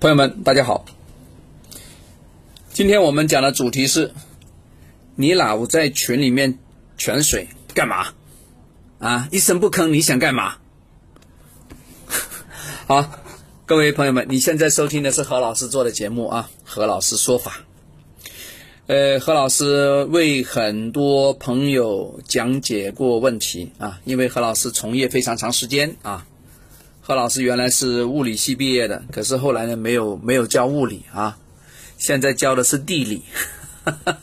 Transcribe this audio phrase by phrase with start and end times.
[0.00, 0.86] 朋友们，大家好。
[2.72, 4.14] 今天我们讲的主题是：
[5.14, 6.58] 你老在群里面
[6.96, 8.06] 泉水干嘛？
[8.98, 10.56] 啊，一声不吭，你想干嘛？
[12.88, 13.12] 好，
[13.66, 17.58] 各位朋友们，你现在收听的是何老师做的节目啊，何老师说法。
[18.86, 26.26] 呃，何老师为很多朋友讲解过问题啊，因为何老师从业非常长时间啊。
[27.10, 31.36] 何老师原来是物理系毕业的，可是后来呢，没有没有教物理啊，
[31.98, 33.22] 现在教的是地理，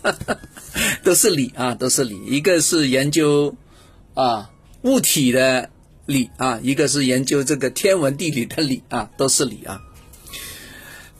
[1.04, 2.18] 都是理啊，都是理。
[2.28, 3.54] 一个是研究
[4.14, 4.50] 啊
[4.84, 5.70] 物体的
[6.06, 9.82] 理啊，一个是研究这个天文地理的理啊，都是理啊。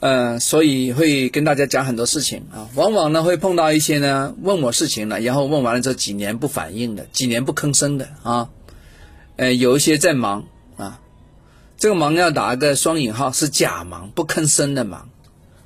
[0.00, 8.48] 呃，所以会跟大家讲很多事情啊，往往呢会碰到一些呢问我事情了，然后问完了之后几年不反应的，几年不吭声的啊，
[9.36, 10.46] 呃，有一些在忙
[10.78, 11.00] 啊。
[11.78, 15.08] 这个忙要打个双引号，是假忙，不吭声的忙，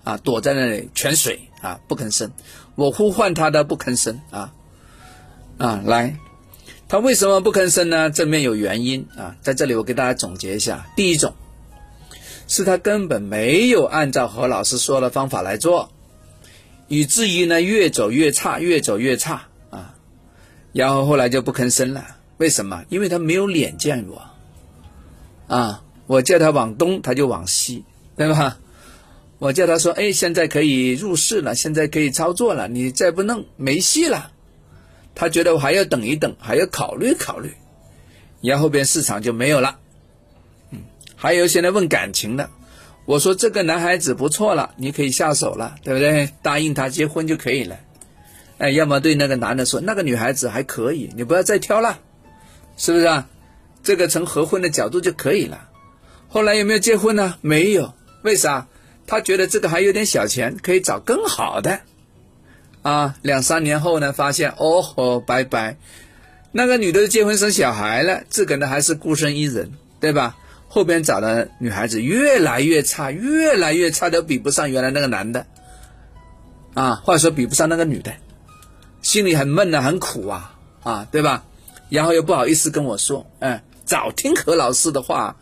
[0.05, 2.31] 啊，躲在那里泉水啊，不吭声。
[2.75, 4.53] 我呼唤他的不吭声啊，
[5.56, 6.19] 啊，来，
[6.86, 8.11] 他为什么不吭声呢？
[8.11, 10.86] 正面有原因啊，在这里我给大家总结一下。
[10.97, 11.33] 第一种，
[12.47, 15.91] 是他根本没有按照何老师说的方法来做，
[16.89, 19.95] 以至于呢越走越差，越走越差啊，
[20.75, 22.05] 然后后来就不吭声了。
[22.36, 22.84] 为什么？
[22.91, 24.23] 因为他没有脸见我，
[25.56, 25.83] 啊。
[26.12, 27.84] 我叫他往东，他就往西，
[28.18, 28.58] 对吧？
[29.38, 34.30] 我叫他说：“哎，现在可以入市了，现在可以操作了，你再不弄，没戏了。”
[35.16, 37.55] 他觉得我还要等一等，还要考虑考虑，
[38.42, 39.78] 然后边市场就没有了。
[40.70, 40.80] 嗯，
[41.16, 42.50] 还有现在问感情的，
[43.06, 46.28] 我说这个男孩子不错了，你可以下手了，对不对？
[46.42, 47.78] 答应他结婚就可以了。
[48.58, 52.00] 哎，要么对那个男的说，那个女孩子还可以，你不要再挑了，
[52.77, 53.27] 是不是啊？
[53.83, 55.70] 这个从合婚的角度就可以了。
[56.33, 57.36] 后来有没有结婚呢？
[57.42, 58.66] 没有，为啥？
[59.06, 61.80] 他觉得这个还有点小钱，可以找更好的。
[62.80, 65.77] 啊，两三年后呢，发现哦吼，拜拜，
[66.51, 70.39] 那个女的结婚生小孩了，这个呢还是孤身一人，对吧？
[70.68, 75.45] 后边找的女孩子越来越差，越来越差，都比不上原来那个男的。
[76.73, 78.14] 啊，话说比不上那个女的，
[79.02, 81.45] 心里很闷啊，很苦啊，啊，对吧？
[81.90, 85.36] 然后又不好意思跟我说，嗯，早听何老师的话。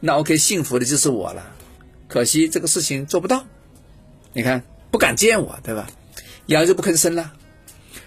[0.00, 1.44] 那 OK，幸福的就是我了，
[2.08, 3.44] 可惜这个事情做不到。
[4.32, 5.86] 你看，不敢见我，对吧？
[6.46, 7.32] 然后就不吭声了。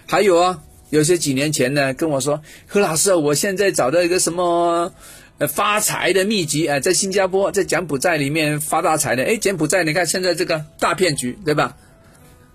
[0.06, 4.92] 还有啊，有些几年前呢跟我说：“何老师，我现在找到一个什么
[5.38, 9.22] 呃发财的秘籍啊，在新加坡，在柬埔寨里面发大财的。
[9.24, 11.76] 哎，柬埔寨，你看现在这个大骗局，对吧？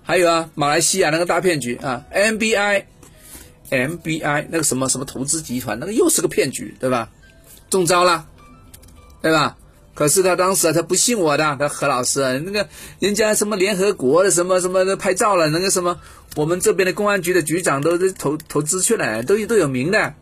[0.03, 2.85] 还有啊，马来西亚那个大骗局啊，MBI，MBI
[4.49, 7.09] 那个什么什么投资集团，那个又是个骗局，对吧？
[7.69, 8.27] 中招了。”
[9.21, 9.57] 对吧？
[9.95, 12.69] 可是他当时他不信我的，他何老师那个
[12.99, 15.99] 人家什么联合国的什么什么都拍照了，那个什么
[16.37, 20.13] 我们这边的公安局的局长都投投资去了，都都有名的。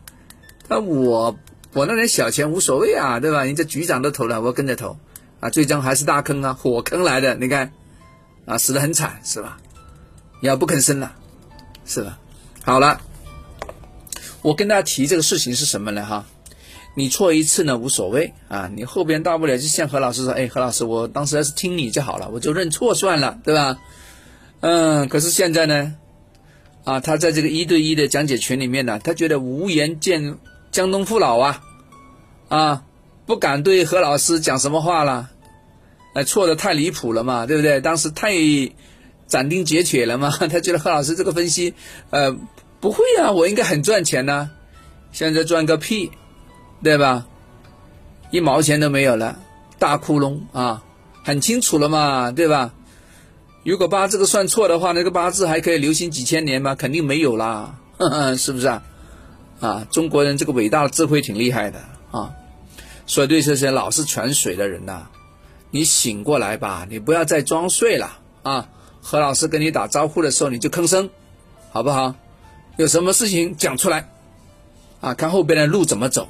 [0.66, 1.38] 那我
[1.74, 3.44] 我那点小钱无所谓啊，对吧？
[3.44, 4.98] 人家局长都投了，我跟着投
[5.38, 7.72] 啊，最终还是大坑啊，火坑来的，你看
[8.46, 9.58] 啊，死得很惨是吧？
[10.40, 11.14] 要不吭声了，
[11.86, 12.18] 是吧？
[12.64, 13.00] 好了，
[14.42, 16.04] 我跟大家提这个事情是什么呢？
[16.04, 16.26] 哈。
[16.98, 23.78] 你错一次呢无所谓啊，你后边大不了就像何老师说，哎，何老师，我当时要是听你就好了，我就认错算了，对吧？
[24.58, 25.94] 嗯，可是现在呢，
[26.82, 30.38] 啊，他在这个一对一的讲解群里面呢，他觉得无颜见
[30.72, 31.62] 江东父老啊，
[32.48, 32.84] 啊，
[33.26, 35.30] 不敢对何老师讲什么话了，
[36.14, 37.80] 哎，错的太离谱了嘛，对不对？
[37.80, 38.32] 当时太
[39.28, 41.74] 斩钉截铁了嘛， 他觉得何老师这个分析，
[42.10, 42.36] 呃，
[42.80, 44.50] 不会啊，我应该很赚钱呢，
[45.12, 46.10] 现在赚个屁！
[46.82, 47.26] 对吧？
[48.30, 49.38] 一毛钱都没有了，
[49.78, 50.82] 大窟窿啊！
[51.24, 52.72] 很清楚了嘛，对吧？
[53.64, 56.74] 如果八字个算错的话，那个八字还可以流行几千年吗？
[56.74, 57.78] 肯定没有啦，
[58.36, 58.82] 是不是啊？
[59.60, 61.80] 啊，中国人这个伟大的智慧挺厉害的
[62.10, 62.32] 啊！
[63.06, 65.08] 所以对这些老是泉水的人呐，
[65.70, 68.68] 你醒过来吧，你不要再装睡了啊！
[69.02, 71.10] 何老师跟你打招呼的时候，你就吭声，
[71.72, 72.14] 好不好？
[72.76, 74.08] 有什么事情讲出来
[75.00, 75.14] 啊？
[75.14, 76.28] 看后边的路怎么走。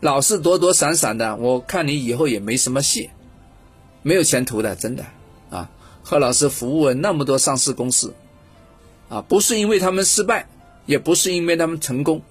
[0.00, 3.10] 老是躲躲闪闪的，我看你以后也没什么戏，
[4.02, 5.04] 没有前途的，真的
[5.50, 5.70] 啊！
[6.04, 8.14] 贺老师服务了那么多上市公司，
[9.08, 10.46] 啊，不是因为他们失败，
[10.86, 12.22] 也不是因为他们成功，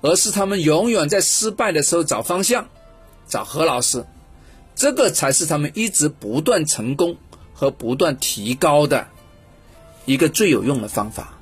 [0.00, 2.68] 而是他们永远在失败的时候找方向，
[3.26, 4.06] 找何老师，
[4.76, 7.16] 这个才是他们一直不断成功
[7.52, 9.08] 和不断提高的
[10.06, 11.34] 一个最有用的方法。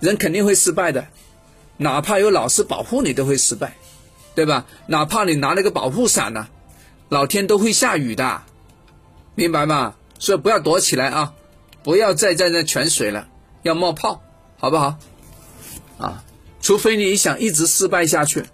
[0.00, 1.06] 人肯定会失败的，
[1.78, 3.74] 哪怕有老师保护你，都会失败。
[4.34, 4.64] 对吧？
[4.86, 6.48] 哪怕你拿了个保护伞呢，
[7.08, 8.42] 老天都会下雨的，
[9.34, 9.94] 明白吗？
[10.18, 11.34] 所以不要躲起来啊，
[11.82, 13.28] 不要再在那泉水了，
[13.62, 14.22] 要冒泡，
[14.58, 14.96] 好不好？
[15.98, 16.24] 啊，
[16.60, 18.44] 除非你想一直失败下去，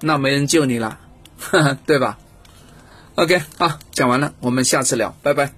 [0.00, 0.98] 那没人救你了，
[1.86, 2.18] 对吧
[3.16, 5.52] ？OK，啊，讲完了，我们下次聊，拜拜。